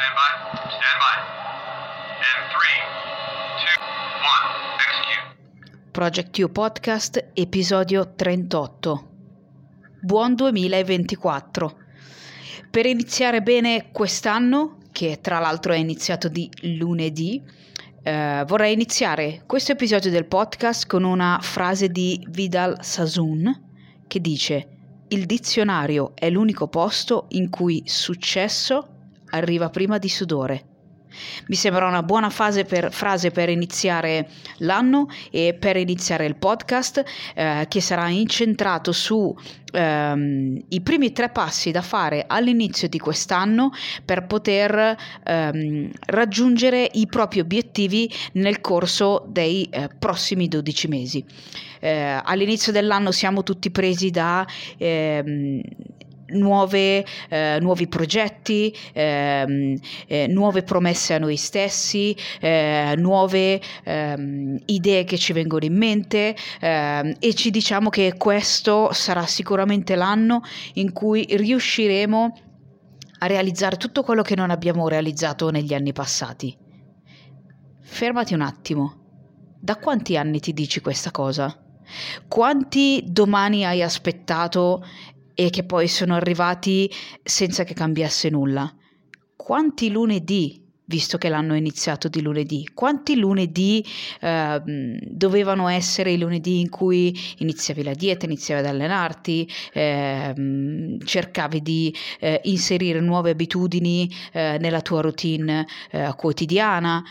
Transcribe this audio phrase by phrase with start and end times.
[0.00, 0.30] Stand by.
[0.56, 1.16] Stand by.
[2.24, 2.80] And three,
[3.60, 3.80] two,
[4.24, 4.44] one.
[4.80, 5.90] Execute.
[5.90, 9.08] Project You Podcast, episodio 38.
[10.00, 11.76] Buon 2024.
[12.70, 17.42] Per iniziare bene quest'anno, che tra l'altro è iniziato di lunedì,
[18.02, 23.68] eh, vorrei iniziare questo episodio del podcast con una frase di Vidal Sassoon
[24.06, 24.68] che dice
[25.08, 28.94] il dizionario è l'unico posto in cui successo
[29.30, 30.64] arriva prima di sudore.
[31.48, 32.30] Mi sembra una buona
[32.64, 37.02] per, frase per iniziare l'anno e per iniziare il podcast
[37.34, 39.34] eh, che sarà incentrato su
[39.72, 43.70] ehm, primi tre passi da fare all'inizio di quest'anno
[44.04, 51.24] per poter ehm, raggiungere i propri obiettivi nel corso dei eh, prossimi 12 mesi.
[51.80, 55.60] Eh, all'inizio dell'anno siamo tutti presi da ehm,
[56.30, 59.76] nuove, eh, nuovi progetti, ehm,
[60.06, 66.36] eh, nuove promesse a noi stessi, eh, nuove ehm, idee che ci vengono in mente
[66.60, 70.42] ehm, e ci diciamo che questo sarà sicuramente l'anno
[70.74, 72.34] in cui riusciremo
[73.22, 76.56] a realizzare tutto quello che non abbiamo realizzato negli anni passati.
[77.82, 78.94] Fermati un attimo.
[79.60, 81.54] Da quanti anni ti dici questa cosa?
[82.28, 84.84] Quanti domani hai aspettato
[85.40, 86.90] e che poi sono arrivati
[87.22, 88.70] senza che cambiasse nulla.
[89.34, 93.82] Quanti lunedì, visto che l'hanno iniziato di lunedì, quanti lunedì
[94.20, 94.60] eh,
[95.00, 101.94] dovevano essere i lunedì in cui iniziavi la dieta, iniziavi ad allenarti, eh, cercavi di
[102.18, 107.02] eh, inserire nuove abitudini eh, nella tua routine eh, quotidiana?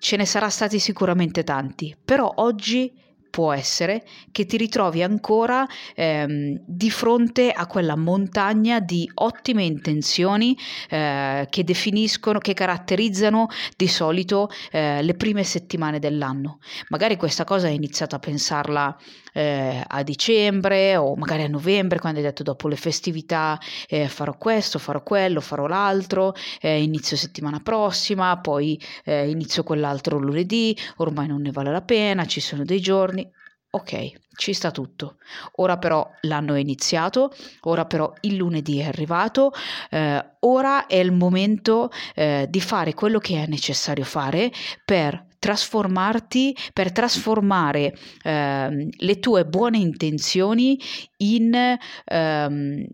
[0.00, 2.92] Ce ne sarà stati sicuramente tanti, però oggi
[3.30, 10.56] può essere che ti ritrovi ancora ehm, di fronte a quella montagna di ottime intenzioni
[10.88, 16.58] eh, che definiscono, che caratterizzano di solito eh, le prime settimane dell'anno.
[16.88, 18.98] Magari questa cosa hai iniziato a pensarla
[19.32, 23.58] eh, a dicembre o magari a novembre quando hai detto dopo le festività
[23.88, 30.18] eh, farò questo, farò quello, farò l'altro, eh, inizio settimana prossima, poi eh, inizio quell'altro
[30.18, 33.28] lunedì, ormai non ne vale la pena, ci sono dei giorni
[33.72, 35.18] Ok, ci sta tutto.
[35.56, 37.32] Ora però l'anno è iniziato,
[37.62, 39.52] ora però il lunedì è arrivato,
[39.90, 44.50] eh, ora è il momento eh, di fare quello che è necessario fare
[44.84, 47.92] per trasformarti, per trasformare
[48.22, 50.78] eh, le tue buone intenzioni
[51.16, 52.86] in ehm,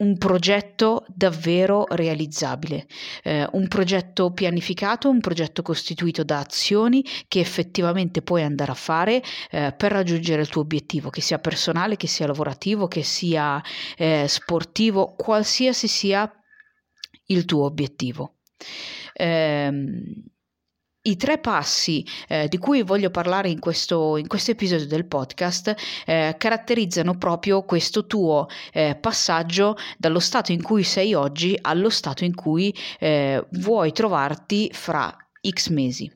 [0.00, 2.86] un progetto davvero realizzabile,
[3.22, 9.22] eh, un progetto pianificato, un progetto costituito da azioni che effettivamente puoi andare a fare
[9.50, 13.62] eh, per raggiungere il tuo obiettivo, che sia personale, che sia lavorativo, che sia
[13.96, 16.30] eh, sportivo, qualsiasi sia
[17.26, 18.36] il tuo obiettivo.
[19.12, 20.29] Ehm,
[21.02, 25.74] i tre passi eh, di cui voglio parlare in questo, in questo episodio del podcast
[26.04, 32.24] eh, caratterizzano proprio questo tuo eh, passaggio dallo stato in cui sei oggi allo stato
[32.24, 35.14] in cui eh, vuoi trovarti fra
[35.48, 36.10] X mesi.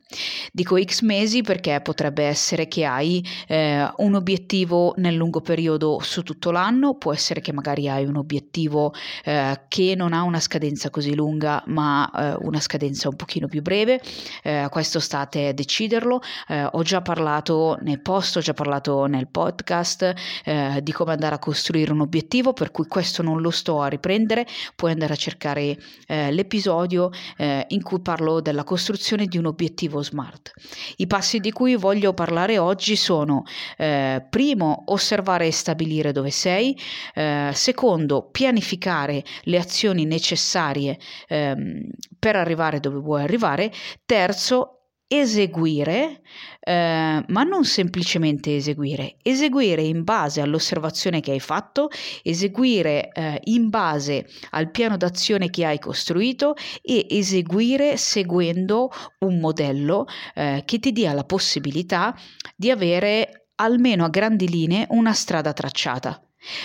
[0.51, 6.21] Dico X mesi perché potrebbe essere che hai eh, un obiettivo nel lungo periodo su
[6.21, 8.93] tutto l'anno, può essere che magari hai un obiettivo
[9.23, 13.63] eh, che non ha una scadenza così lunga ma eh, una scadenza un pochino più
[13.63, 13.99] breve,
[14.43, 16.21] eh, questo state a deciderlo.
[16.47, 21.33] Eh, ho già parlato nel post, ho già parlato nel podcast eh, di come andare
[21.33, 25.17] a costruire un obiettivo, per cui questo non lo sto a riprendere, puoi andare a
[25.17, 25.77] cercare
[26.07, 30.51] l'episodio in cui parlo della costruzione realizzazione di un obiettivo SMART.
[30.97, 33.43] I passi di cui voglio parlare oggi sono
[33.77, 36.77] eh, primo osservare e stabilire dove sei,
[37.13, 41.89] eh, secondo pianificare le azioni necessarie ehm,
[42.19, 43.71] per arrivare dove vuoi arrivare,
[44.05, 44.71] terzo
[45.07, 46.21] eseguire,
[46.59, 51.89] eh, ma non semplicemente eseguire, eseguire in base all'osservazione che hai fatto,
[52.23, 58.89] eseguire eh, in base al piano d'azione che hai costruito e eseguire seguendo
[59.19, 62.15] un modello eh, che ti dia la possibilità
[62.55, 66.19] di avere almeno a grandi linee una strada tracciata.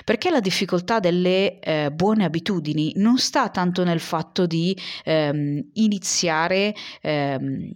[0.04, 6.74] Perché la difficoltà delle eh, buone abitudini non sta tanto nel fatto di ehm, iniziare
[7.00, 7.70] ehm,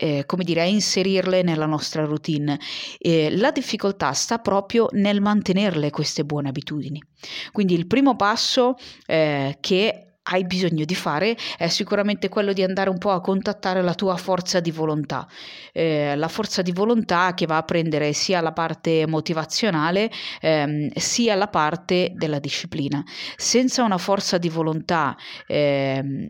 [0.00, 2.58] eh, come dire, a inserirle nella nostra routine.
[2.98, 7.02] Eh, la difficoltà sta proprio nel mantenerle queste buone abitudini.
[7.52, 8.76] Quindi il primo passo
[9.06, 13.82] eh, che hai bisogno di fare è sicuramente quello di andare un po' a contattare
[13.82, 15.26] la tua forza di volontà,
[15.72, 20.10] eh, la forza di volontà che va a prendere sia la parte motivazionale
[20.40, 23.02] ehm, sia la parte della disciplina.
[23.36, 25.16] Senza una forza di volontà
[25.46, 26.28] ehm,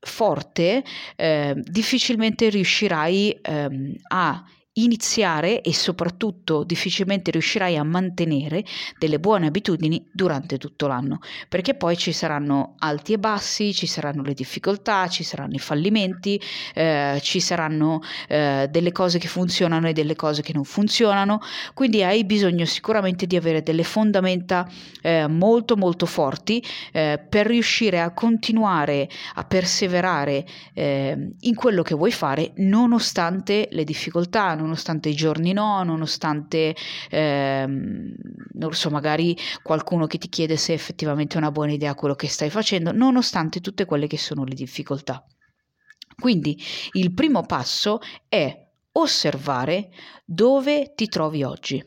[0.00, 0.82] forte,
[1.16, 4.44] eh, difficilmente riuscirai ehm, a
[4.74, 8.64] iniziare e soprattutto difficilmente riuscirai a mantenere
[8.98, 11.18] delle buone abitudini durante tutto l'anno,
[11.48, 16.40] perché poi ci saranno alti e bassi, ci saranno le difficoltà, ci saranno i fallimenti,
[16.74, 21.40] eh, ci saranno eh, delle cose che funzionano e delle cose che non funzionano,
[21.74, 24.68] quindi hai bisogno sicuramente di avere delle fondamenta
[25.02, 31.94] eh, molto molto forti eh, per riuscire a continuare a perseverare eh, in quello che
[31.94, 36.74] vuoi fare nonostante le difficoltà, nonostante i giorni no, nonostante,
[37.10, 38.14] ehm,
[38.52, 42.28] non so, magari qualcuno che ti chiede se è effettivamente una buona idea quello che
[42.28, 45.24] stai facendo, nonostante tutte quelle che sono le difficoltà.
[46.18, 46.56] Quindi
[46.92, 47.98] il primo passo
[48.28, 49.90] è osservare
[50.24, 51.82] dove ti trovi oggi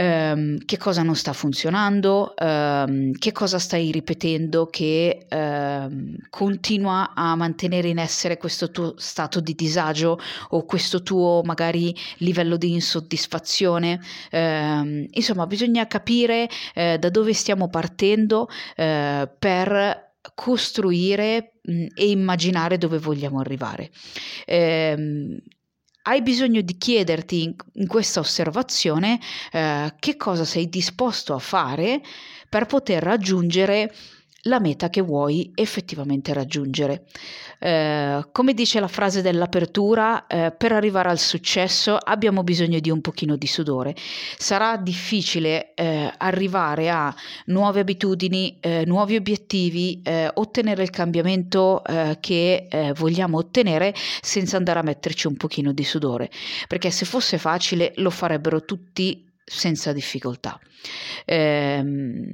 [0.00, 7.36] ehm, che cosa non sta funzionando, ehm, che cosa stai ripetendo che ehm, continua a
[7.36, 10.18] mantenere in essere questo tuo stato di disagio
[10.50, 14.00] o questo tuo magari livello di insoddisfazione.
[14.30, 22.78] Ehm, insomma, bisogna capire eh, da dove stiamo partendo eh, per costruire mh, e immaginare
[22.78, 23.90] dove vogliamo arrivare.
[26.02, 29.20] Hai bisogno di chiederti in, in questa osservazione
[29.52, 32.00] eh, che cosa sei disposto a fare
[32.48, 33.94] per poter raggiungere
[34.42, 37.04] la meta che vuoi effettivamente raggiungere.
[37.58, 43.00] Eh, come dice la frase dell'apertura, eh, per arrivare al successo abbiamo bisogno di un
[43.00, 43.94] pochino di sudore.
[44.38, 47.14] Sarà difficile eh, arrivare a
[47.46, 54.78] nuove abitudini, eh, nuovi obiettivi, eh, ottenere il cambiamento eh, che vogliamo ottenere senza andare
[54.78, 56.30] a metterci un pochino di sudore,
[56.66, 60.58] perché se fosse facile lo farebbero tutti senza difficoltà.
[61.24, 62.32] Ehm,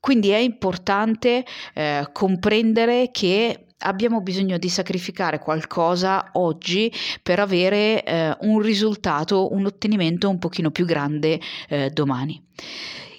[0.00, 1.44] quindi è importante
[1.74, 9.66] eh, comprendere che abbiamo bisogno di sacrificare qualcosa oggi per avere eh, un risultato, un
[9.66, 12.42] ottenimento un pochino più grande eh, domani.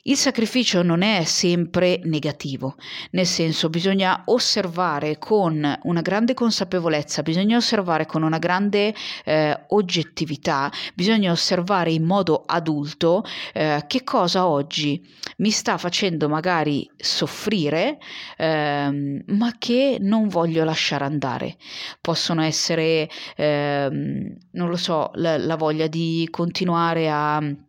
[0.08, 2.76] Il sacrificio non è sempre negativo,
[3.12, 8.96] nel senso bisogna osservare con una grande consapevolezza, bisogna osservare con una grande
[9.26, 15.06] eh, oggettività, bisogna osservare in modo adulto eh, che cosa oggi
[15.40, 17.98] mi sta facendo magari soffrire,
[18.38, 21.58] ehm, ma che non voglio lasciare andare.
[22.00, 27.66] Possono essere, ehm, non lo so, la, la voglia di continuare a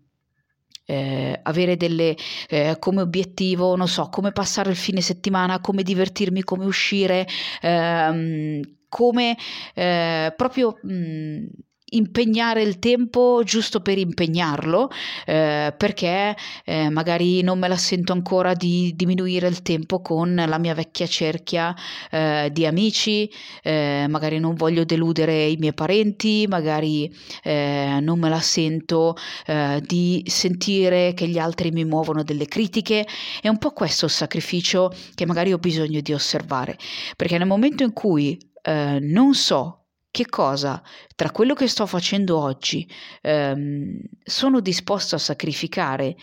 [0.90, 2.16] eh, avere delle
[2.48, 7.26] eh, come obiettivo, non so, come passare il fine settimana, come divertirmi, come uscire,
[7.60, 9.36] ehm, come
[9.74, 11.44] eh, proprio mh,
[11.90, 14.90] impegnare il tempo giusto per impegnarlo
[15.24, 20.58] eh, perché eh, magari non me la sento ancora di diminuire il tempo con la
[20.58, 21.74] mia vecchia cerchia
[22.10, 23.30] eh, di amici
[23.62, 27.12] eh, magari non voglio deludere i miei parenti magari
[27.42, 33.06] eh, non me la sento eh, di sentire che gli altri mi muovono delle critiche.
[33.40, 36.76] È un po' questo il sacrificio che magari ho bisogno di osservare
[37.16, 38.38] perché nel momento in cui
[38.68, 39.77] non so
[40.10, 40.82] che cosa
[41.14, 42.88] tra quello che sto facendo oggi
[43.22, 46.16] ehm, sono disposto a sacrificare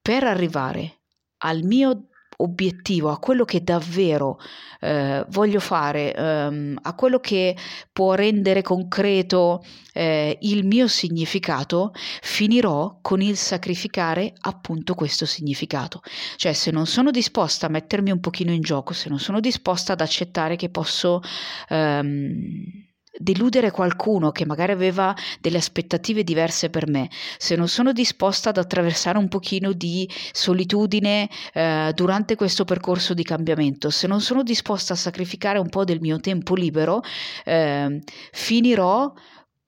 [0.00, 1.00] per arrivare
[1.38, 2.10] al mio
[2.40, 4.38] obiettivo, a quello che davvero
[4.80, 7.56] eh, voglio fare, ehm, a quello che
[7.92, 11.92] può rendere concreto eh, il mio significato,
[12.22, 16.00] finirò con il sacrificare appunto questo significato.
[16.36, 19.92] Cioè se non sono disposta a mettermi un pochino in gioco, se non sono disposta
[19.92, 21.20] ad accettare che posso...
[21.68, 22.88] Ehm,
[23.18, 28.56] deludere qualcuno che magari aveva delle aspettative diverse per me, se non sono disposta ad
[28.56, 34.92] attraversare un pochino di solitudine eh, durante questo percorso di cambiamento, se non sono disposta
[34.92, 37.02] a sacrificare un po' del mio tempo libero,
[37.44, 38.00] eh,
[38.32, 39.12] finirò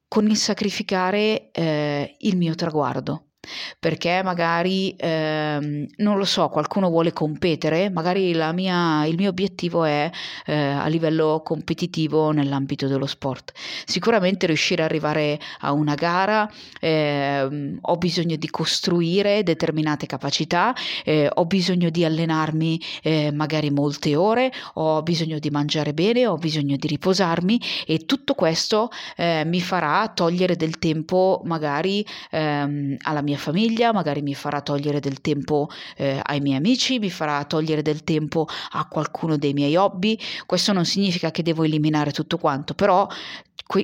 [0.08, 3.31] con il sacrificare eh, il mio traguardo
[3.78, 10.10] perché magari ehm, non lo so, qualcuno vuole competere, magari mia, il mio obiettivo è
[10.46, 13.52] eh, a livello competitivo nell'ambito dello sport.
[13.84, 16.48] Sicuramente riuscire ad arrivare a una gara
[16.80, 24.14] eh, ho bisogno di costruire determinate capacità, eh, ho bisogno di allenarmi eh, magari molte
[24.14, 29.60] ore, ho bisogno di mangiare bene, ho bisogno di riposarmi e tutto questo eh, mi
[29.60, 35.20] farà togliere del tempo magari ehm, alla mia mia famiglia, magari mi farà togliere del
[35.20, 40.18] tempo eh, ai miei amici, mi farà togliere del tempo a qualcuno dei miei hobby.
[40.44, 43.08] Questo non significa che devo eliminare tutto quanto, però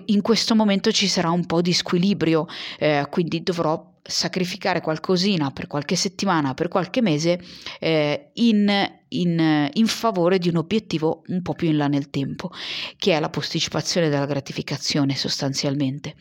[0.06, 2.46] in questo momento ci sarà un po' di squilibrio,
[2.78, 7.40] eh, quindi dovrò sacrificare qualcosina per qualche settimana, per qualche mese
[7.78, 8.70] eh, in,
[9.08, 12.50] in, in, favore di un obiettivo un po' più in là nel tempo,
[12.96, 16.14] che è la posticipazione della gratificazione sostanzialmente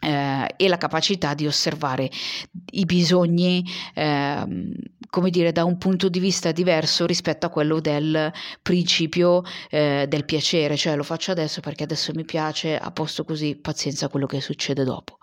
[0.00, 2.10] eh, e la capacità di osservare
[2.72, 4.46] i bisogni, eh,
[5.08, 10.24] come dire, da un punto di vista diverso rispetto a quello del principio eh, del
[10.24, 14.40] piacere, cioè lo faccio adesso perché adesso mi piace, a posto così, pazienza quello che
[14.40, 15.18] succede dopo.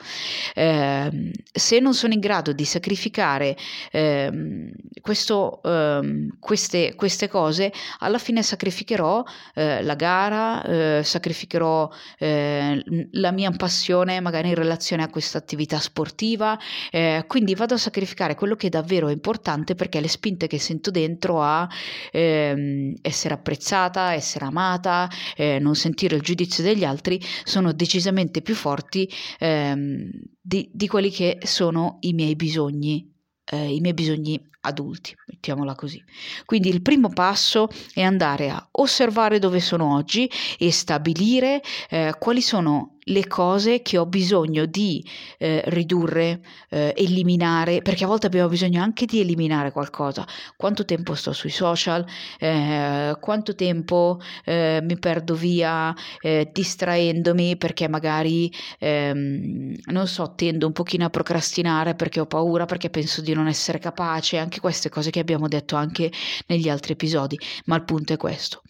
[0.55, 3.55] Ehm, se non sono in grado di sacrificare
[3.91, 12.83] ehm, questo, ehm, queste, queste, cose, alla fine sacrificherò eh, la gara, eh, sacrificherò eh,
[13.11, 16.57] la mia passione magari in relazione a questa attività sportiva,
[16.91, 20.89] eh, quindi vado a sacrificare quello che davvero è importante perché le spinte che sento
[20.89, 21.67] dentro a
[22.11, 28.55] ehm, essere apprezzata, essere amata, eh, non sentire il giudizio degli altri sono decisamente più
[28.55, 30.09] forti ehm,
[30.41, 33.13] di, di quelli che sono i miei bisogni,
[33.51, 36.03] eh, i miei bisogni adulti, mettiamola così.
[36.45, 42.41] Quindi il primo passo è andare a osservare dove sono oggi e stabilire eh, quali
[42.41, 45.05] sono le cose che ho bisogno di
[45.37, 50.25] eh, ridurre, eh, eliminare, perché a volte abbiamo bisogno anche di eliminare qualcosa.
[50.55, 52.05] Quanto tempo sto sui social,
[52.39, 60.67] eh, quanto tempo eh, mi perdo via eh, distraendomi perché magari, ehm, non so, tendo
[60.67, 64.89] un pochino a procrastinare perché ho paura, perché penso di non essere capace, anche queste
[64.89, 66.11] cose che abbiamo detto anche
[66.47, 68.61] negli altri episodi, ma il punto è questo.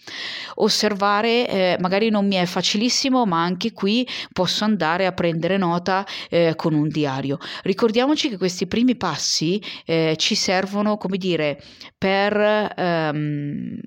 [0.56, 6.06] Osservare eh, magari non mi è facilissimo, ma anche qui posso andare a prendere nota
[6.30, 7.38] eh, con un diario.
[7.64, 11.62] Ricordiamoci che questi primi passi eh, ci servono, come dire,
[11.98, 13.80] per ehm,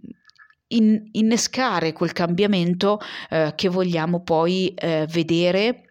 [0.68, 3.00] in, innescare quel cambiamento
[3.30, 5.85] eh, che vogliamo poi eh, vedere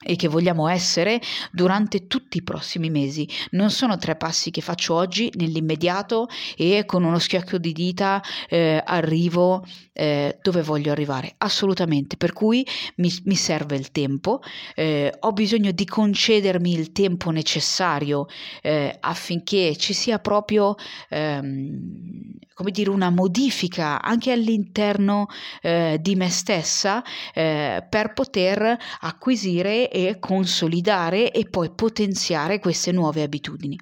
[0.00, 3.28] e che vogliamo essere durante tutti i prossimi mesi.
[3.50, 8.80] Non sono tre passi che faccio oggi nell'immediato e con uno schiocco di dita eh,
[8.84, 11.34] arrivo eh, dove voglio arrivare.
[11.38, 12.64] Assolutamente, per cui
[12.96, 14.40] mi, mi serve il tempo,
[14.76, 18.26] eh, ho bisogno di concedermi il tempo necessario
[18.62, 20.76] eh, affinché ci sia proprio
[21.08, 25.26] ehm, come dire, una modifica anche all'interno
[25.62, 33.22] eh, di me stessa eh, per poter acquisire e consolidare e poi potenziare queste nuove
[33.22, 33.78] abitudini.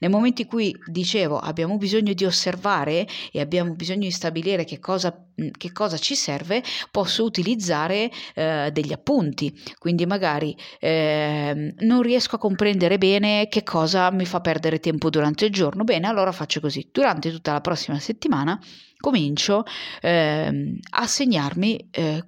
[0.00, 4.78] Nel momento in cui dicevo abbiamo bisogno di osservare e abbiamo bisogno di stabilire che
[4.78, 9.52] cosa che cosa ci serve, posso utilizzare eh, degli appunti.
[9.78, 15.46] Quindi magari eh, non riesco a comprendere bene che cosa mi fa perdere tempo durante
[15.46, 15.84] il giorno.
[15.84, 16.88] Bene, allora faccio così.
[16.92, 18.60] Durante tutta la prossima settimana
[18.98, 19.64] comincio
[20.00, 22.24] eh, a segnarmi eh,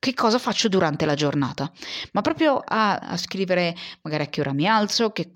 [0.00, 1.70] che cosa faccio durante la giornata,
[2.12, 5.32] ma proprio a, a scrivere magari a che ora mi alzo, che,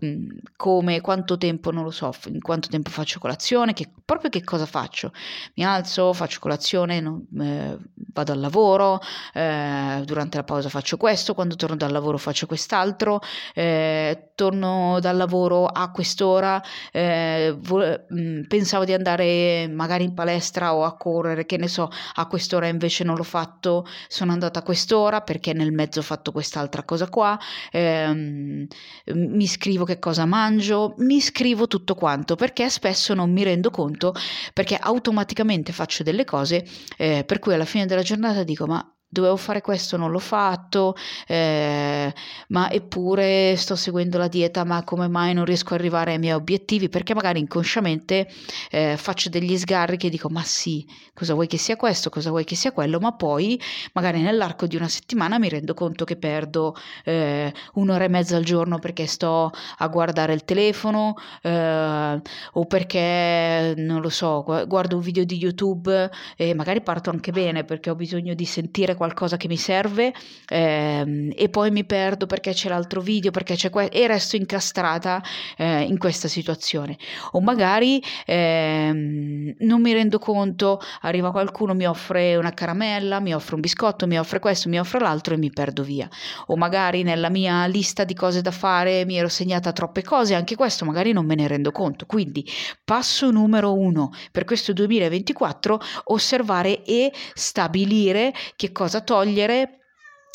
[0.57, 4.65] come, quanto tempo, non lo so, in quanto tempo faccio colazione, che, proprio che cosa
[4.67, 5.13] faccio.
[5.55, 7.77] Mi alzo, faccio colazione, non, eh,
[8.13, 9.01] vado al lavoro,
[9.35, 13.21] eh, durante la pausa faccio questo, quando torno dal lavoro faccio quest'altro,
[13.55, 18.01] eh, torno dal lavoro a quest'ora, eh, vo-
[18.49, 23.05] pensavo di andare magari in palestra o a correre, che ne so, a quest'ora invece
[23.05, 27.39] non l'ho fatto, sono andata a quest'ora perché nel mezzo ho fatto quest'altra cosa qua,
[27.71, 28.67] ehm,
[29.15, 34.13] mi scrivo che cosa mangio, mi scrivo tutto quanto perché spesso non mi rendo conto
[34.53, 39.37] perché automaticamente faccio delle cose eh, per cui alla fine della giornata dico ma dovevo
[39.37, 42.13] fare questo, non l'ho fatto, eh,
[42.49, 46.33] ma eppure sto seguendo la dieta, ma come mai non riesco ad arrivare ai miei
[46.33, 46.89] obiettivi?
[46.89, 48.27] Perché magari inconsciamente
[48.71, 52.45] eh, faccio degli sgarri che dico, ma sì, cosa vuoi che sia questo, cosa vuoi
[52.45, 53.61] che sia quello, ma poi
[53.93, 58.45] magari nell'arco di una settimana mi rendo conto che perdo eh, un'ora e mezza al
[58.45, 62.21] giorno perché sto a guardare il telefono eh,
[62.53, 67.65] o perché, non lo so, guardo un video di YouTube e magari parto anche bene
[67.65, 70.15] perché ho bisogno di sentire qualcosa che mi serve
[70.47, 75.21] ehm, e poi mi perdo perché c'è l'altro video, perché c'è que- e resto incastrata
[75.57, 76.97] eh, in questa situazione.
[77.33, 83.57] O magari ehm, non mi rendo conto, arriva qualcuno, mi offre una caramella, mi offre
[83.57, 86.09] un biscotto, mi offre questo, mi offre l'altro e mi perdo via.
[86.47, 90.55] O magari nella mia lista di cose da fare mi ero segnata troppe cose, anche
[90.55, 92.07] questo magari non me ne rendo conto.
[92.07, 92.47] Quindi
[92.85, 99.79] passo numero uno per questo 2024, osservare e stabilire che cosa cosa togliere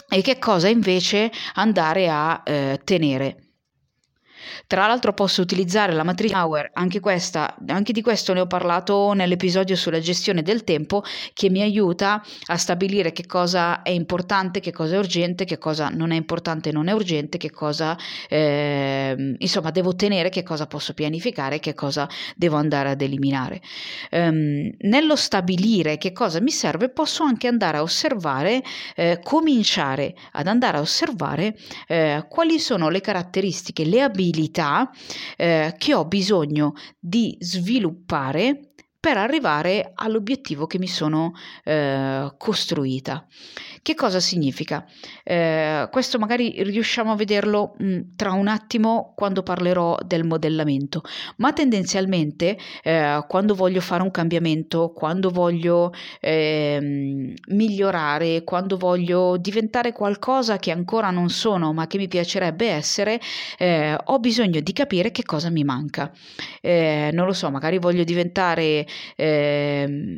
[0.10, 3.47] e che cosa invece andare a eh, tenere.
[4.68, 9.13] Tra l'altro posso utilizzare la matrice Hour, anche, questa, anche di questo ne ho parlato
[9.13, 14.72] nell'episodio sulla gestione del tempo, che mi aiuta a stabilire che cosa è importante, che
[14.72, 17.98] cosa è urgente, che cosa non è importante non è urgente, che cosa
[18.30, 23.62] eh, insomma devo tenere, che cosa posso pianificare, che cosa devo andare ad eliminare.
[24.12, 28.63] Um, nello stabilire che cosa mi serve, posso anche andare a osservare,
[28.96, 34.37] eh, cominciare ad andare a osservare eh, quali sono le caratteristiche, le abilità
[35.36, 41.32] eh, che ho bisogno di sviluppare per arrivare all'obiettivo che mi sono
[41.63, 43.25] eh, costruita.
[43.81, 44.86] Che cosa significa?
[45.24, 51.01] Eh, questo magari riusciamo a vederlo mh, mm, tra un attimo quando parlerò del modellamento,
[51.38, 59.91] ma tendenzialmente eh, quando voglio fare un cambiamento, quando voglio ehm, migliorare, quando voglio diventare
[59.91, 63.19] qualcosa che ancora non sono ma che mi piacerebbe essere,
[63.57, 66.12] eh, ho bisogno di capire che cosa mi manca.
[66.62, 70.10] Eh, non lo so, magari voglio diventare eh,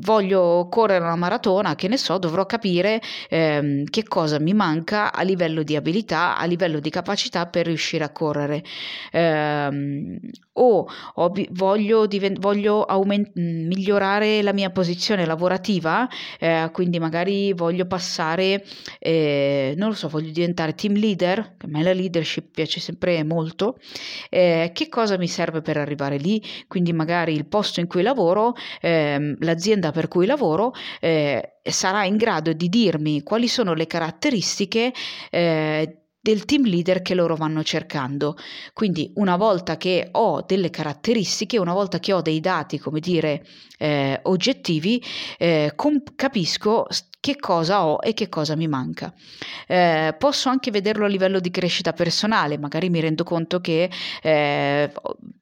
[0.00, 5.22] voglio correre una maratona, che ne so, dovrò capire ehm, che cosa mi manca a
[5.22, 8.62] livello di abilità, a livello di capacità per riuscire a correre.
[9.10, 10.20] Eh,
[10.60, 17.86] o ho, voglio, divent- voglio aument- migliorare la mia posizione lavorativa, eh, quindi magari voglio
[17.86, 18.64] passare,
[18.98, 23.78] eh, non lo so, voglio diventare team leader, a me la leadership piace sempre molto,
[24.30, 26.42] eh, che cosa mi serve per arrivare lì?
[26.66, 32.16] Quindi magari il posto in cui lavoro, ehm, l'azienda per cui lavoro, eh, sarà in
[32.16, 34.92] grado di dirmi quali sono le caratteristiche
[35.30, 38.36] eh, del team leader che loro vanno cercando.
[38.72, 43.44] Quindi una volta che ho delle caratteristiche, una volta che ho dei dati, come dire,
[43.78, 45.02] eh, oggettivi,
[45.38, 46.86] eh, comp- capisco
[47.20, 49.12] che cosa ho e che cosa mi manca.
[49.66, 53.90] Eh, posso anche vederlo a livello di crescita personale, magari mi rendo conto che
[54.22, 54.92] eh,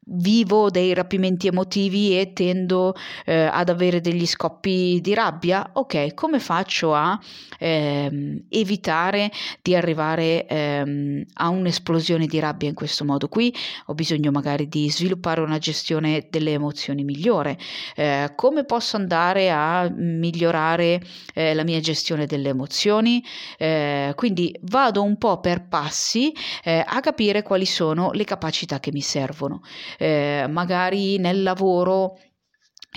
[0.08, 5.70] vivo dei rapimenti emotivi e tendo eh, ad avere degli scoppi di rabbia.
[5.74, 7.18] Ok, come faccio a
[7.58, 9.30] ehm, evitare
[9.62, 13.28] di arrivare ehm, a un'esplosione di rabbia in questo modo?
[13.28, 13.54] Qui
[13.86, 17.58] ho bisogno magari di sviluppare una gestione delle emozioni migliore.
[17.94, 21.00] Eh, come posso andare a migliorare
[21.34, 23.22] eh, la mia gestione delle emozioni,
[23.58, 26.32] eh, quindi vado un po' per passi
[26.64, 29.60] eh, a capire quali sono le capacità che mi servono.
[29.98, 32.16] Eh, magari nel lavoro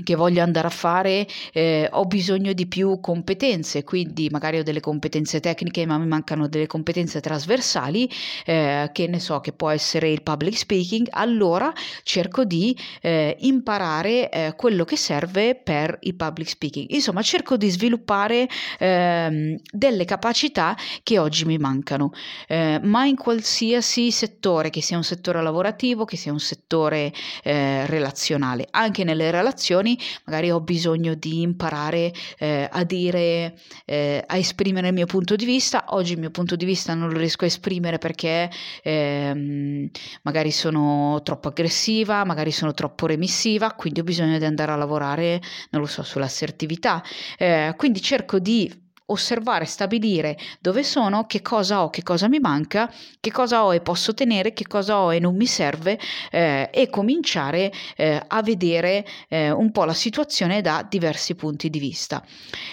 [0.03, 4.79] che voglio andare a fare, eh, ho bisogno di più competenze, quindi magari ho delle
[4.79, 8.09] competenze tecniche, ma mi mancano delle competenze trasversali,
[8.45, 11.71] eh, che ne so, che può essere il public speaking, allora
[12.03, 16.89] cerco di eh, imparare eh, quello che serve per il public speaking.
[16.91, 18.47] Insomma, cerco di sviluppare
[18.79, 22.12] ehm, delle capacità che oggi mi mancano,
[22.47, 27.85] eh, ma in qualsiasi settore, che sia un settore lavorativo, che sia un settore eh,
[27.85, 34.38] relazionale, anche nelle relazioni situazioni, magari ho bisogno di imparare eh, a dire, eh, a
[34.38, 35.86] esprimere il mio punto di vista.
[35.89, 38.49] Oggi il mio punto di vista non lo riesco a esprimere perché
[38.84, 39.89] ehm,
[40.23, 45.41] magari sono troppo aggressiva, magari sono troppo remissiva, quindi ho bisogno di andare a lavorare,
[45.71, 47.04] non lo so, sull'assertività.
[47.38, 52.91] Eh, quindi cerco di osservare, stabilire dove sono, che cosa ho, che cosa mi manca,
[53.19, 56.00] che cosa ho e posso tenere, che cosa ho e non mi serve
[56.32, 61.80] eh, e cominciare eh, a vedere eh, un po' la situazione da diversi punti di
[61.80, 62.24] vista.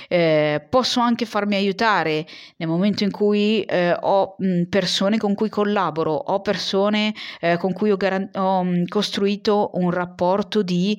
[0.09, 5.49] Eh, posso anche farmi aiutare nel momento in cui eh, ho mh, persone con cui
[5.49, 10.99] collaboro, ho persone eh, con cui ho, garan- ho mh, costruito un rapporto di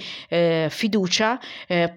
[0.70, 1.40] fiducia,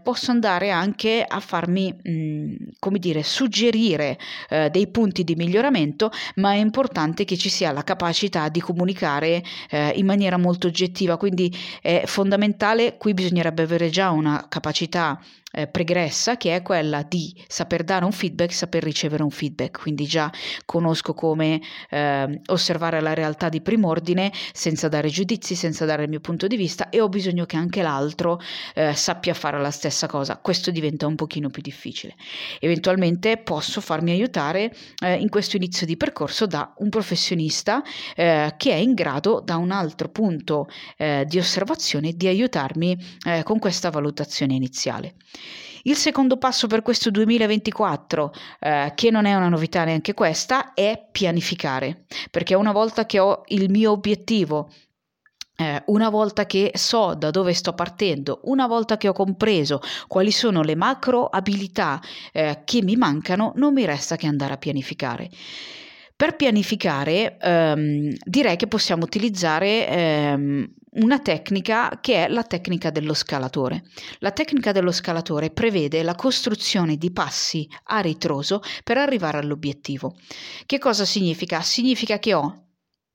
[0.02, 4.18] posso andare anche a farmi, mh, come dire, suggerire
[4.50, 9.42] eh, dei punti di miglioramento, ma è importante che ci sia la capacità di comunicare
[9.70, 15.18] eh, in maniera molto oggettiva, quindi è fondamentale, qui bisognerebbe avere già una capacità
[15.52, 20.06] eh, pregressa che è quella di saper dare un feedback, saper ricevere un feedback, quindi
[20.06, 20.30] già
[20.64, 21.60] conosco come
[21.90, 26.56] eh, osservare la realtà di prim'ordine senza dare giudizi, senza dare il mio punto di
[26.56, 28.40] vista e ho bisogno che anche l'altro
[28.74, 30.38] eh, sappia fare la stessa cosa.
[30.38, 32.14] Questo diventa un pochino più difficile.
[32.60, 37.82] Eventualmente posso farmi aiutare eh, in questo inizio di percorso da un professionista
[38.14, 43.58] eh, che è in grado da un altro punto eh, di osservazione di aiutarmi con
[43.58, 45.14] questa valutazione iniziale.
[45.84, 51.08] Il secondo passo per questo 2024, eh, che non è una novità neanche questa, è
[51.10, 54.70] pianificare, perché una volta che ho il mio obiettivo
[55.60, 60.30] eh, una volta che so da dove sto partendo, una volta che ho compreso quali
[60.30, 62.00] sono le macro abilità
[62.32, 65.28] eh, che mi mancano, non mi resta che andare a pianificare.
[66.16, 73.14] Per pianificare ehm, direi che possiamo utilizzare ehm, una tecnica che è la tecnica dello
[73.14, 73.84] scalatore.
[74.18, 80.16] La tecnica dello scalatore prevede la costruzione di passi a ritroso per arrivare all'obiettivo.
[80.66, 81.60] Che cosa significa?
[81.60, 82.64] Significa che ho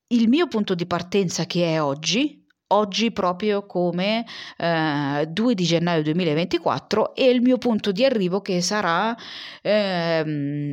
[0.07, 4.25] il mio punto di partenza che è oggi, oggi proprio come
[4.57, 9.15] eh, 2 di gennaio 2024 e il mio punto di arrivo che sarà,
[9.61, 10.23] eh,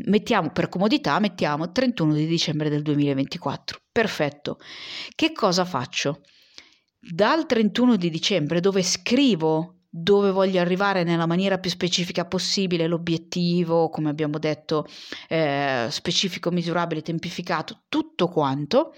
[0.04, 3.80] mettiamo per comodità, mettiamo 31 di dicembre del 2024.
[3.90, 4.58] Perfetto.
[5.14, 6.20] Che cosa faccio?
[7.04, 13.90] Dal 31 di dicembre dove scrivo dove voglio arrivare nella maniera più specifica possibile, l'obiettivo,
[13.90, 14.86] come abbiamo detto,
[15.28, 18.94] eh, specifico, misurabile, tempificato, tutto quanto,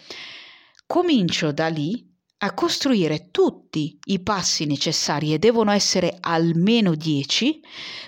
[0.87, 2.07] comincio da lì
[2.39, 7.61] a costruire tutti i passi necessari e devono essere almeno 10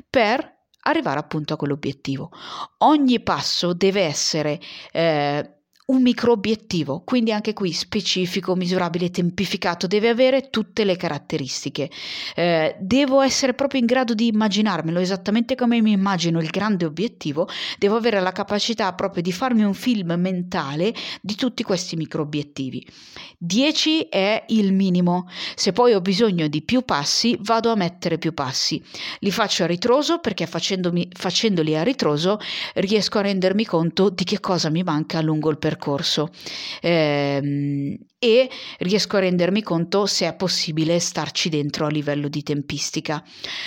[0.09, 0.49] per
[0.83, 2.31] arrivare appunto a quell'obiettivo.
[2.79, 4.61] Ogni passo deve essere
[4.93, 5.56] eh,
[5.87, 11.88] un micro obiettivo, quindi anche qui specifico, misurabile, tempificato, deve avere tutte le caratteristiche.
[12.35, 17.49] Eh, devo essere proprio in grado di immaginarmelo esattamente come mi immagino il grande obiettivo,
[17.79, 22.85] devo avere la capacità proprio di farmi un film mentale di tutti questi micro obiettivi.
[23.38, 28.35] 10 è il minimo, se poi ho bisogno di più passi vado a mettere più
[28.35, 28.83] passi.
[29.20, 32.38] Li faccio a ritroso perché facendoli a ritroso
[32.75, 36.31] riesco a rendermi conto di che cosa mi manca lungo il percorso percorso.
[36.81, 43.23] Eh, e riesco a rendermi conto se è possibile starci dentro a livello di tempistica.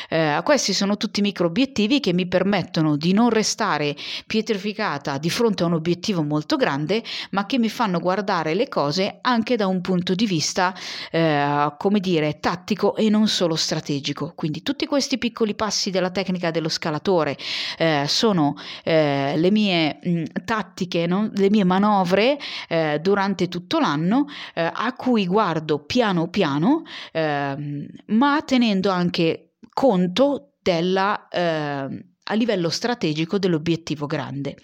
[0.09, 3.95] Eh, questi sono tutti micro obiettivi che mi permettono di non restare
[4.25, 9.19] pietrificata di fronte a un obiettivo molto grande, ma che mi fanno guardare le cose
[9.21, 10.73] anche da un punto di vista,
[11.11, 14.33] eh, come dire, tattico e non solo strategico.
[14.35, 17.37] Quindi tutti questi piccoli passi della tecnica dello scalatore
[17.77, 21.29] eh, sono eh, le mie mh, tattiche, no?
[21.33, 27.87] le mie manovre manovre eh, durante tutto l'anno eh, a cui guardo piano piano, eh,
[28.07, 34.55] ma tenendo anche conto della eh, a livello strategico dell'obiettivo grande.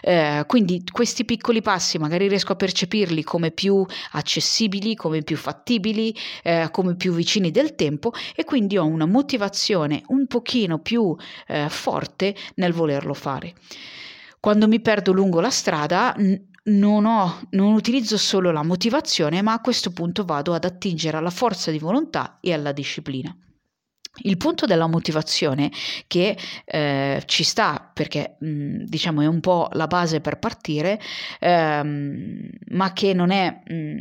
[0.00, 6.14] Eh, quindi questi piccoli passi magari riesco a percepirli come più accessibili, come più fattibili,
[6.42, 11.14] eh, come più vicini del tempo e quindi ho una motivazione un pochino più
[11.46, 13.54] eh, forte nel volerlo fare.
[14.40, 16.16] Quando mi perdo lungo la strada
[16.64, 21.30] non, ho, non utilizzo solo la motivazione, ma a questo punto vado ad attingere alla
[21.30, 23.36] forza di volontà e alla disciplina.
[24.24, 25.72] Il punto della motivazione
[26.06, 31.00] che eh, ci sta perché mh, diciamo è un po' la base per partire,
[31.40, 34.00] ehm, ma che non è mh,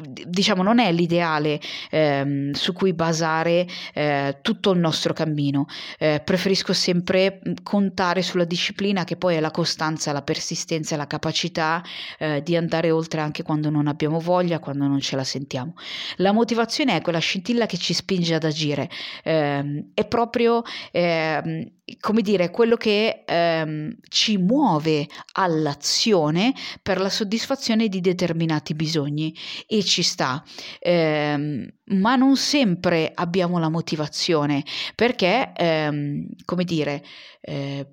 [0.00, 5.66] diciamo non è l'ideale ehm, su cui basare eh, tutto il nostro cammino.
[5.98, 11.82] Eh, preferisco sempre contare sulla disciplina che poi è la costanza la persistenza la capacità
[12.18, 15.74] eh, di andare oltre anche quando non abbiamo voglia quando non ce la sentiamo.
[16.16, 18.88] La motivazione è quella scintilla che ci spinge ad agire.
[19.24, 21.66] Ehm, è proprio ehm,
[22.00, 29.34] come dire, quello che ehm, ci muove all'azione per la soddisfazione di determinati bisogni.
[29.66, 30.42] E ci sta,
[30.80, 34.64] ehm, ma non sempre abbiamo la motivazione
[34.94, 37.02] perché, ehm, come dire,
[37.40, 37.86] eh,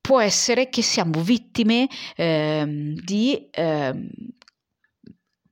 [0.00, 4.08] può essere che siamo vittime ehm, di ehm,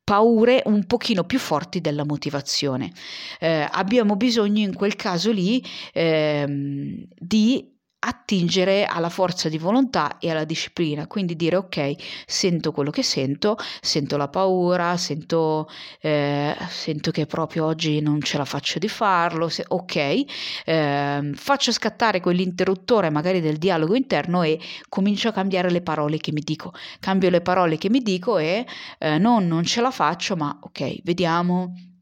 [0.04, 2.92] paure un pochino più forti della motivazione.
[3.40, 7.73] Eh, abbiamo bisogno in quel caso lì ehm, di
[8.06, 11.94] attingere alla forza di volontà e alla disciplina, quindi dire ok,
[12.26, 15.68] sento quello che sento, sento la paura, sento,
[16.00, 20.24] eh, sento che proprio oggi non ce la faccio di farlo, se, ok,
[20.64, 26.32] eh, faccio scattare quell'interruttore magari del dialogo interno e comincio a cambiare le parole che
[26.32, 28.66] mi dico, cambio le parole che mi dico e
[28.98, 31.93] eh, non non ce la faccio, ma ok, vediamo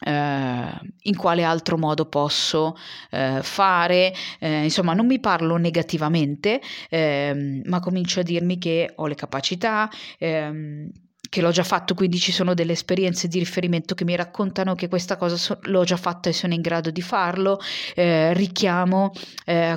[0.00, 2.76] eh, in quale altro modo posso
[3.10, 9.06] eh, fare, eh, insomma non mi parlo negativamente, ehm, ma comincio a dirmi che ho
[9.06, 10.90] le capacità, ehm,
[11.28, 14.86] che l'ho già fatto, quindi ci sono delle esperienze di riferimento che mi raccontano che
[14.88, 17.58] questa cosa so- l'ho già fatta e sono in grado di farlo,
[17.96, 19.10] richiamo,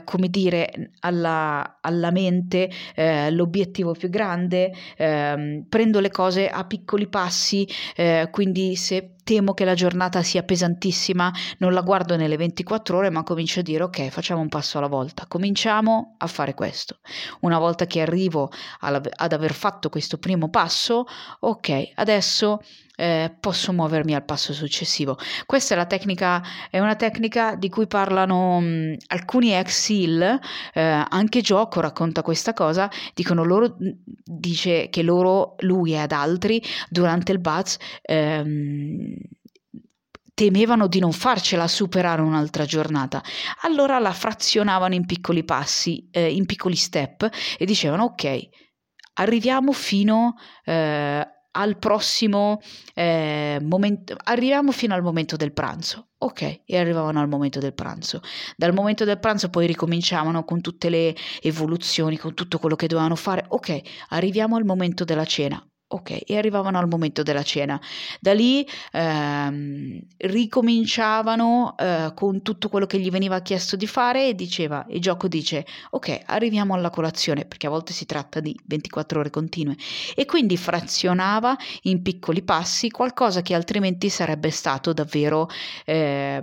[0.03, 2.69] come dire, alla, alla mente
[3.31, 7.67] l'obiettivo più grande, ehm, prendo le cose a piccoli passi,
[8.31, 13.21] quindi se temo che la giornata sia pesantissima, non la guardo nelle 24 ore, ma
[13.21, 16.97] comincio a dire ok, facciamo un passo alla volta, cominciamo a fare questo.
[17.41, 21.05] Una volta che arrivo ad aver fatto questo primo passo,
[21.41, 22.59] ok, adesso
[22.99, 25.17] eh, posso muovermi al passo successivo.
[25.45, 30.39] Questa è la tecnica, è una tecnica di cui parlano mh, alcuni ex SEAL,
[30.73, 37.31] eh, anche Gioco racconta questa cosa, dicono loro, dice che loro, lui ed altri, durante
[37.31, 39.15] il Buzz, ehm,
[40.33, 43.23] temevano di non farcela superare un'altra giornata.
[43.61, 48.49] Allora la frazionavano in piccoli passi, eh, in piccoli step e dicevano ok,
[49.13, 52.61] arriviamo fino eh, al prossimo
[52.93, 56.09] eh, momento, arriviamo fino al momento del pranzo.
[56.21, 58.21] Ok, e arrivavano al momento del pranzo.
[58.57, 63.15] Dal momento del pranzo poi ricominciavano con tutte le evoluzioni, con tutto quello che dovevano
[63.15, 63.45] fare.
[63.47, 65.68] Ok, arriviamo al momento della cena.
[65.91, 67.81] Ok, e arrivavano al momento della cena.
[68.19, 74.35] Da lì ehm, ricominciavano eh, con tutto quello che gli veniva chiesto di fare e
[74.35, 79.19] diceva, il gioco dice, ok, arriviamo alla colazione, perché a volte si tratta di 24
[79.19, 79.75] ore continue.
[80.13, 85.47] E quindi frazionava in piccoli passi qualcosa che altrimenti sarebbe stato davvero...
[85.85, 86.41] Eh,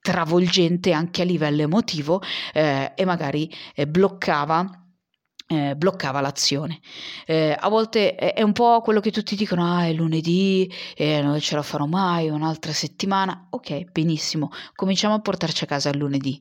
[0.00, 2.22] travolgente anche a livello emotivo
[2.54, 4.87] eh, e magari eh, bloccava
[5.48, 6.78] eh, bloccava l'azione.
[7.26, 11.40] Eh, a volte è, un po' quello che tutti dicono: ah, è lunedì, eh, non
[11.40, 13.48] ce la farò mai, un'altra settimana.
[13.50, 16.40] Ok, benissimo, cominciamo a portarci a casa il lunedì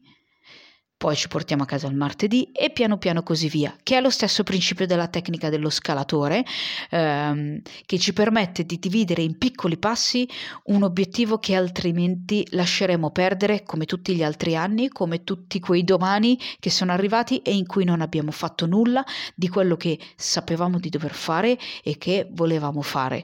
[0.97, 4.09] poi ci portiamo a casa il martedì e piano piano così via, che è lo
[4.09, 6.43] stesso principio della tecnica dello scalatore,
[6.89, 10.27] ehm, che ci permette di dividere in piccoli passi
[10.65, 16.39] un obiettivo che altrimenti lasceremo perdere come tutti gli altri anni, come tutti quei domani
[16.59, 19.05] che sono arrivati e in cui non abbiamo fatto nulla
[19.35, 23.23] di quello che sapevamo di dover fare e che volevamo fare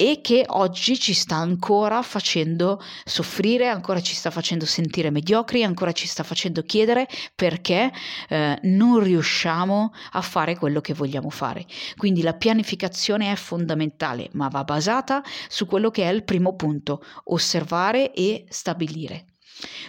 [0.00, 5.92] e che oggi ci sta ancora facendo soffrire, ancora ci sta facendo sentire mediocri, ancora
[5.92, 7.92] ci sta facendo chiedere perché
[8.30, 11.66] eh, non riusciamo a fare quello che vogliamo fare.
[11.98, 17.04] Quindi la pianificazione è fondamentale, ma va basata su quello che è il primo punto,
[17.24, 19.26] osservare e stabilire.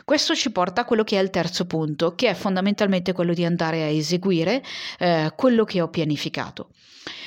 [0.04, 3.46] Questo ci porta a quello che è il terzo punto, che è fondamentalmente quello di
[3.46, 4.62] andare a eseguire
[5.00, 6.72] eh, quello che ho pianificato.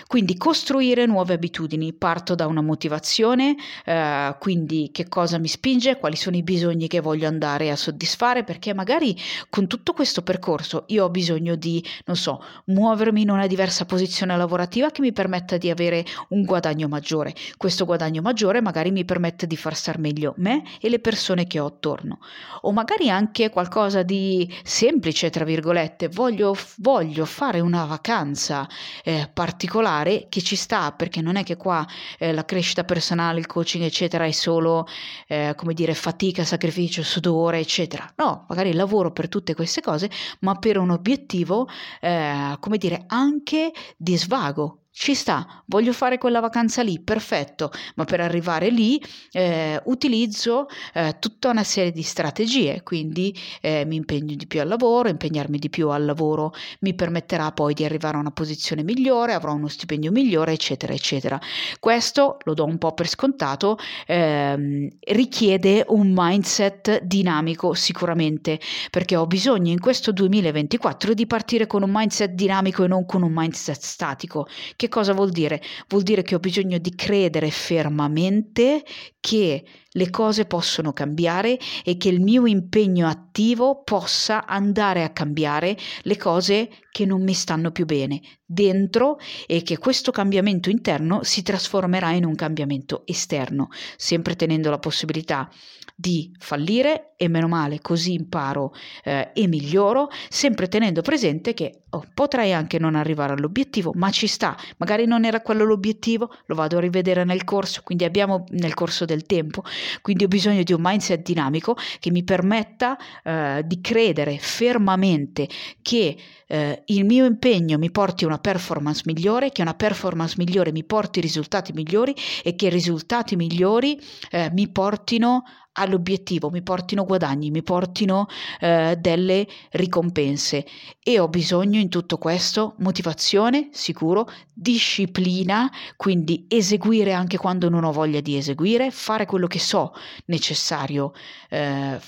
[0.06, 1.92] Quindi costruire nuove abitudini.
[1.92, 7.00] Parto da una motivazione, eh, quindi che cosa mi spinge, quali sono i bisogni che
[7.00, 9.16] voglio andare a soddisfare, perché magari
[9.50, 14.36] con tutto questo percorso io ho bisogno di, non so, muovermi in una diversa posizione
[14.36, 17.34] lavorativa che mi permetta di avere un guadagno maggiore.
[17.56, 21.58] Questo guadagno maggiore magari mi permette di far star meglio me e le persone che
[21.58, 22.18] ho attorno.
[22.62, 28.68] O magari anche qualcosa di semplice, tra virgolette, voglio, voglio fare una vacanza
[29.02, 31.86] eh, particolare particolare che ci sta perché non è che qua
[32.18, 34.86] eh, la crescita personale, il coaching eccetera è solo
[35.26, 38.12] eh, come dire fatica, sacrificio, sudore eccetera.
[38.16, 41.66] No, magari lavoro per tutte queste cose ma per un obiettivo
[42.00, 48.04] eh, come dire anche di svago, ci sta, voglio fare quella vacanza lì, perfetto, ma
[48.04, 49.02] per arrivare lì
[49.32, 54.68] eh, utilizzo eh, tutta una serie di strategie, quindi eh, mi impegno di più al
[54.68, 59.32] lavoro, impegnarmi di più al lavoro mi permetterà poi di arrivare a una posizione migliore,
[59.32, 61.40] avrò uno stipendio migliore, eccetera, eccetera.
[61.80, 63.76] Questo lo do un po' per scontato,
[64.06, 71.82] ehm, richiede un mindset dinamico sicuramente, perché ho bisogno in questo 2024 di partire con
[71.82, 75.60] un mindset dinamico e non con un mindset statico che cosa vuol dire?
[75.88, 78.84] Vuol dire che ho bisogno di credere fermamente
[79.20, 79.64] che
[79.96, 86.16] le cose possono cambiare e che il mio impegno attivo possa andare a cambiare le
[86.16, 92.12] cose che non mi stanno più bene dentro e che questo cambiamento interno si trasformerà
[92.12, 95.48] in un cambiamento esterno, sempre tenendo la possibilità
[95.96, 98.72] di fallire e meno male così imparo
[99.04, 104.26] eh, e miglioro, sempre tenendo presente che oh, potrei anche non arrivare all'obiettivo, ma ci
[104.26, 108.74] sta, magari non era quello l'obiettivo, lo vado a rivedere nel corso, quindi abbiamo nel
[108.74, 109.62] corso del tempo,
[110.00, 115.48] quindi ho bisogno di un mindset dinamico che mi permetta eh, di credere fermamente
[115.82, 116.16] che
[116.46, 120.84] eh, il mio impegno mi porti a una performance migliore, che una performance migliore mi
[120.84, 125.42] porti risultati migliori e che risultati migliori eh, mi portino
[125.74, 128.26] all'obiettivo, mi portino guadagni, mi portino
[128.60, 130.66] eh, delle ricompense.
[131.02, 137.92] E ho bisogno in tutto questo motivazione, sicuro, disciplina, quindi eseguire anche quando non ho
[137.92, 139.92] voglia di eseguire, fare quello che so
[140.26, 141.12] necessario
[141.50, 141.98] eh,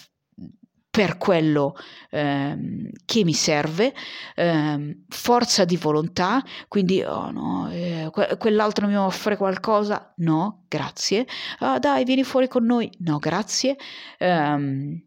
[0.97, 1.75] per quello
[2.09, 3.93] ehm, che mi serve,
[4.35, 7.69] ehm, forza di volontà, quindi oh no,
[8.07, 11.27] eh, que- quell'altro mi offre qualcosa, no, grazie,
[11.61, 13.77] ah, dai, vieni fuori con noi, no, grazie,
[14.19, 15.01] ehm,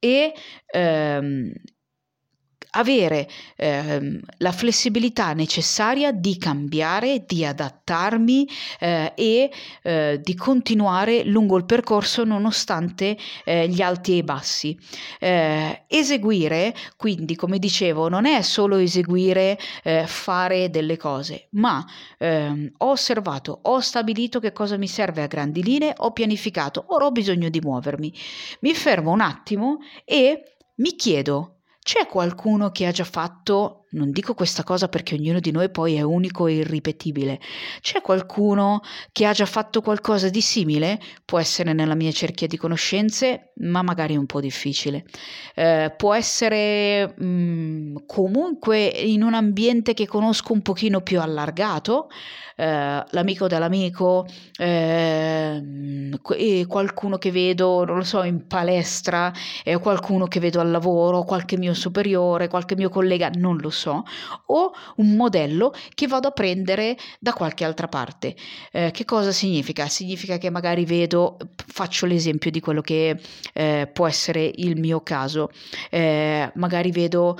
[0.00, 0.32] e
[0.72, 1.52] ehm,
[2.70, 8.48] avere eh, la flessibilità necessaria di cambiare, di adattarmi
[8.80, 9.50] eh, e
[9.82, 14.78] eh, di continuare lungo il percorso nonostante eh, gli alti e i bassi.
[15.18, 21.84] Eh, eseguire, quindi, come dicevo, non è solo eseguire, eh, fare delle cose, ma
[22.18, 27.06] ehm, ho osservato, ho stabilito che cosa mi serve a grandi linee, ho pianificato, ora
[27.06, 28.12] ho bisogno di muovermi.
[28.60, 30.42] Mi fermo un attimo e
[30.76, 31.57] mi chiedo
[31.88, 35.94] c'è qualcuno che ha già fatto, non dico questa cosa perché ognuno di noi poi
[35.94, 37.40] è unico e irripetibile,
[37.80, 40.98] c'è qualcuno che ha già fatto qualcosa di simile?
[41.24, 45.04] Può essere nella mia cerchia di conoscenze, ma magari un po' difficile.
[45.54, 52.08] Eh, può essere mh, mm, comunque in un ambiente che conosco un pochino più allargato,
[52.56, 54.26] eh, l'amico dell'amico,
[54.58, 55.62] eh,
[56.66, 59.32] qualcuno che vedo, non lo so, in palestra,
[59.80, 64.72] qualcuno che vedo al lavoro, qualche mio superiore, qualche mio collega, non lo so, o
[64.96, 68.34] un modello che vado a prendere da qualche altra parte.
[68.72, 69.86] Eh, che cosa significa?
[69.88, 71.36] Significa che magari vedo,
[71.66, 73.20] faccio l'esempio di quello che
[73.52, 75.50] eh, può essere il mio caso,
[75.90, 77.38] eh, magari vedo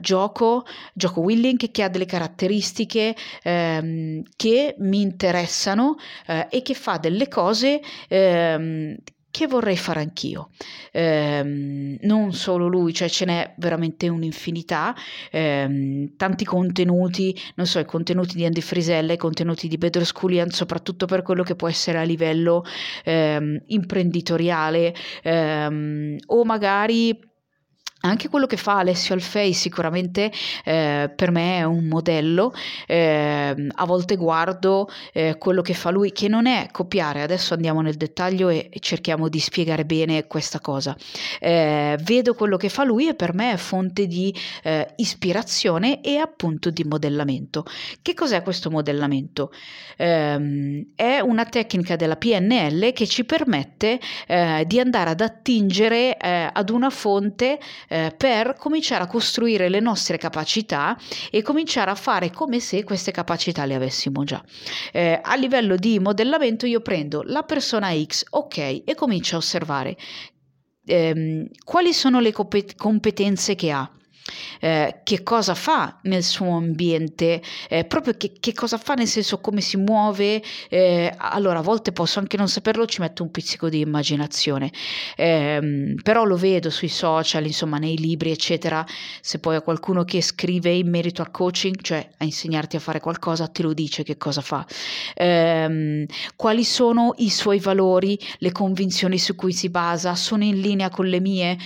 [0.00, 5.96] gioco, gioco Willing che ha delle caratteristiche ehm, che mi interessano
[6.26, 8.96] eh, e che fa delle cose ehm,
[9.36, 10.48] che vorrei fare anch'io.
[10.90, 14.94] Eh, non solo lui, cioè ce n'è veramente un'infinità,
[15.30, 20.48] eh, tanti contenuti, non so, i contenuti di Andy Frisella, i contenuti di Pedro Sculian,
[20.48, 22.64] soprattutto per quello che può essere a livello
[23.04, 27.34] eh, imprenditoriale ehm, o magari
[28.06, 30.30] anche quello che fa Alessio Alfei sicuramente
[30.64, 32.52] eh, per me è un modello,
[32.86, 37.80] eh, a volte guardo eh, quello che fa lui, che non è copiare, adesso andiamo
[37.80, 40.96] nel dettaglio e, e cerchiamo di spiegare bene questa cosa.
[41.40, 46.16] Eh, vedo quello che fa lui e per me è fonte di eh, ispirazione e
[46.16, 47.64] appunto di modellamento.
[48.02, 49.52] Che cos'è questo modellamento?
[49.96, 56.70] Ehm, è una tecnica della PNL che ci permette eh, di andare ad attingere ad
[56.70, 57.58] una fonte
[57.96, 60.98] eh, per cominciare a costruire le nostre capacità
[61.30, 64.44] e cominciare a fare come se queste capacità le avessimo già.
[64.92, 69.96] Eh, a livello di modellamento io prendo la persona X, ok, e comincio a osservare
[70.84, 73.90] ehm, quali sono le competenze che ha
[74.60, 79.40] eh, che cosa fa nel suo ambiente, eh, proprio che, che, cosa fa nel senso
[79.40, 83.68] come si muove, eh, allora a volte posso anche non saperlo, ci metto un pizzico
[83.68, 84.70] di immaginazione,
[85.16, 88.84] ehm, però lo vedo sui social, insomma nei libri eccetera,
[89.20, 93.00] se poi a qualcuno che scrive in merito al coaching, cioè a insegnarti a fare
[93.00, 94.66] qualcosa, te lo dice che cosa fa,
[95.14, 100.88] ehm, quali sono i suoi valori, le convinzioni su cui si basa, sono in linea
[100.90, 101.58] con le mie.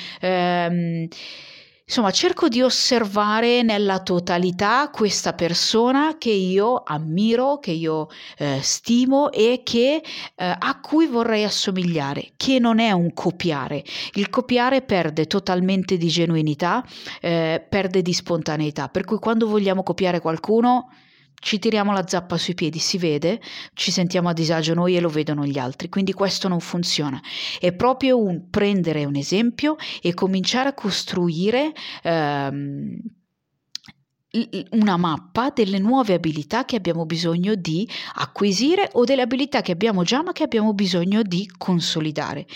[1.91, 8.07] Insomma, cerco di osservare nella totalità questa persona che io ammiro, che io
[8.39, 10.01] eh, stimo e che,
[10.37, 13.83] eh, a cui vorrei assomigliare, che non è un copiare.
[14.13, 16.87] Il copiare perde totalmente di genuinità,
[17.21, 20.91] eh, perde di spontaneità, per cui quando vogliamo copiare qualcuno
[21.41, 23.41] ci tiriamo la zappa sui piedi, si vede,
[23.75, 27.21] ci sentiamo a disagio noi e lo vedono gli altri, quindi questo non funziona.
[27.59, 31.73] È proprio un prendere un esempio e cominciare a costruire
[32.03, 32.99] ehm,
[34.71, 40.05] una mappa delle nuove abilità che abbiamo bisogno di acquisire o delle abilità che abbiamo
[40.05, 42.47] già ma che abbiamo bisogno di consolidare.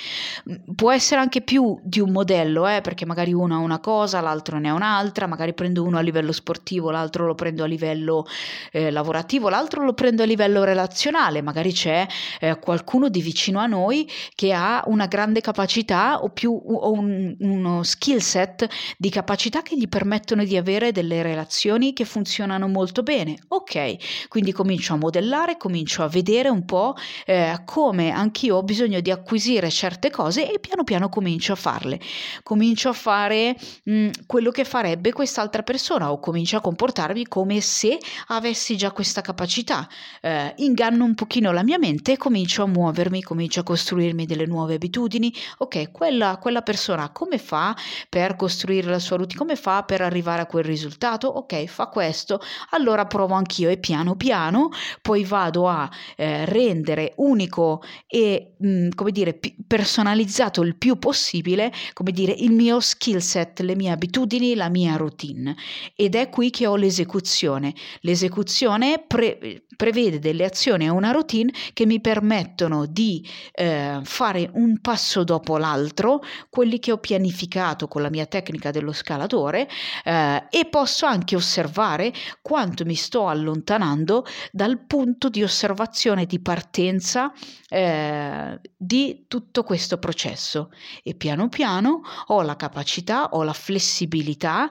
[0.76, 4.58] Può essere anche più di un modello, eh, perché magari uno ha una cosa, l'altro
[4.58, 8.24] ne ha un'altra, magari prendo uno a livello sportivo, l'altro lo prendo a livello
[8.70, 12.06] eh, lavorativo, l'altro lo prendo a livello relazionale, magari c'è
[12.38, 17.34] eh, qualcuno di vicino a noi che ha una grande capacità o più o un,
[17.40, 22.68] uno skill set di capacità che gli permettono di avere delle relazioni relazioni che funzionano
[22.68, 23.38] molto bene.
[23.48, 29.00] Ok, quindi comincio a modellare, comincio a vedere un po' eh, come anch'io ho bisogno
[29.00, 31.98] di acquisire certe cose e piano piano comincio a farle.
[32.42, 37.60] Comincio a fare mh, mm, quello che farebbe quest'altra persona o comincio a comportarmi come
[37.60, 37.98] se
[38.28, 39.88] avessi già questa capacità.
[40.20, 44.46] Eh, inganno un pochino la mia mente e comincio a muovermi, comincio a costruirmi delle
[44.46, 45.32] nuove abitudini.
[45.58, 47.74] Ok, quella, quella persona come fa
[48.08, 49.38] per costruire la sua routine?
[49.38, 51.28] Come fa per arrivare a quel risultato?
[51.28, 52.40] Ok, fa questo,
[52.70, 58.88] allora provo anch'io e piano piano poi vado a eh, rendere unico e, mh, mm,
[58.94, 63.90] come dire, p- personalizzato il più possibile, come dire, il mio skill set, le mie
[63.90, 65.54] abitudini, la mia routine.
[65.94, 67.74] Ed è qui che ho l'esecuzione.
[68.00, 74.80] L'esecuzione pre- prevede delle azioni e una routine che mi permettono di eh, fare un
[74.80, 79.68] passo dopo l'altro, quelli che ho pianificato con la mia tecnica dello scalatore
[80.04, 87.32] eh, e posso anche osservare quanto mi sto allontanando dal punto di osservazione di partenza
[87.68, 90.70] eh, di tutto questo processo.
[91.02, 94.68] E piano piano ho la capacità, ho la flessibilità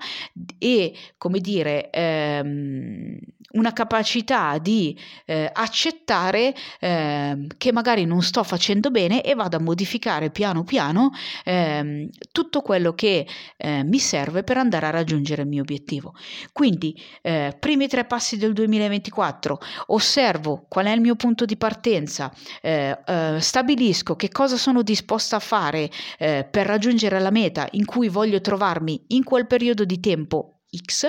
[0.58, 3.18] e come dire ehm,
[3.54, 9.60] una capacità di eh, accettare eh, che magari non sto facendo bene e vado a
[9.60, 11.12] modificare piano piano
[11.44, 13.28] eh, tutto quello che
[13.58, 16.14] eh, mi serve per andare a raggiungere il mio obiettivo.
[16.52, 22.34] Quindi, eh, primi tre passi del 2024, osservo qual è il mio punto di partenza,
[22.62, 22.98] eh,
[23.40, 29.06] stabilisco che cosa sono disposta a fare per raggiungere la meta in cui voglio trovarmi
[29.10, 31.08] in quel periodo di tempo X,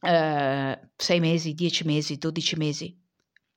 [0.00, 2.96] 6 mesi, 10 mesi, 12 mesi,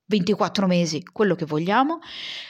[0.10, 2.00] 24 mesi, quello che vogliamo,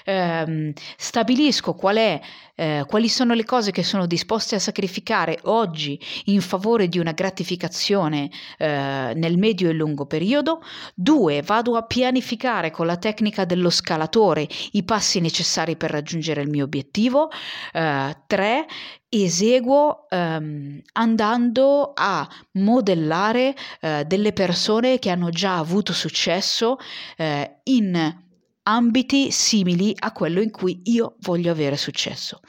[0.06, 2.20] ehm, stabilisco qual è,
[2.56, 7.12] eh, quali sono le cose che sono disposte a sacrificare oggi in favore di una
[7.12, 10.62] gratificazione eh, nel medio e lungo periodo,
[10.96, 16.50] due, vado a pianificare con la tecnica dello scalatore i passi necessari per raggiungere il
[16.50, 17.30] mio obiettivo,
[17.74, 18.68] eh, tre,
[19.10, 26.78] eseguo ehm, andando a modellare eh, delle persone che hanno già avuto successo
[27.18, 28.28] eh, in
[28.64, 32.40] ambiti simili a quello in cui io voglio avere successo.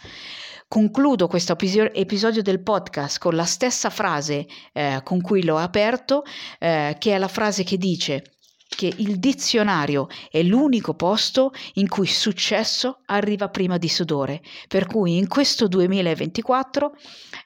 [0.68, 6.22] Concludo questo episodio del podcast con la stessa frase eh, con cui l'ho aperto,
[6.60, 8.34] eh, che è la frase che dice
[8.76, 14.40] che il dizionario è l'unico posto in cui successo arriva prima di sudore.
[14.68, 16.92] Per cui in questo 2024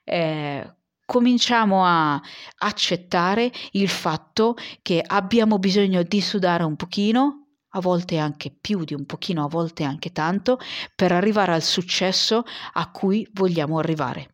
[0.04, 2.20] eh, cominciamo a
[2.58, 8.94] accettare il fatto che abbiamo bisogno di sudare un pochino, a volte anche più di
[8.94, 10.58] un pochino, a volte anche tanto,
[10.94, 12.44] per arrivare al successo
[12.74, 14.34] a cui vogliamo arrivare.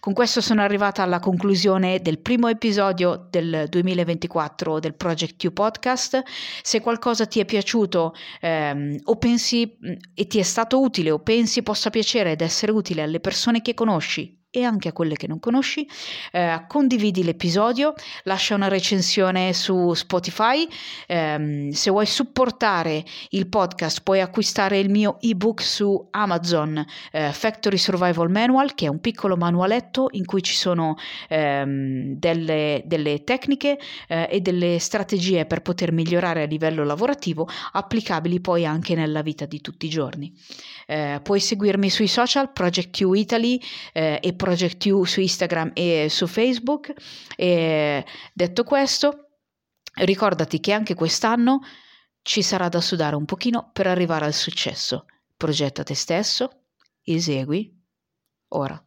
[0.00, 6.22] Con questo sono arrivata alla conclusione del primo episodio del 2024 del Project Q Podcast.
[6.62, 9.76] Se qualcosa ti è piaciuto ehm, o pensi
[10.14, 13.74] e ti è stato utile o pensi possa piacere ed essere utile alle persone che
[13.74, 15.84] conosci e anche a quelle che non conosci.
[16.30, 17.92] Eh, condividi l'episodio,
[18.22, 20.64] lascia una recensione su Spotify.
[21.08, 27.76] Eh, se vuoi supportare il podcast puoi acquistare il mio ebook su Amazon eh, Factory
[27.76, 30.94] Survival Manual, che è un piccolo manualetto in cui ci sono
[31.28, 33.76] ehm, delle, delle, tecniche
[34.06, 39.46] eh, e delle strategie per poter migliorare a livello lavorativo, applicabili poi anche nella vita
[39.46, 40.32] di tutti i giorni.
[40.86, 43.60] Eh, puoi seguirmi sui social Project Q Italy
[43.92, 46.92] eh, e Project U su Instagram e su Facebook.
[47.34, 49.38] E detto questo,
[49.94, 51.60] ricordati che anche quest'anno
[52.20, 55.06] ci sarà da sudare un pochino per arrivare al successo.
[55.34, 56.66] Progetta te stesso,
[57.02, 57.74] esegui
[58.48, 58.78] ora.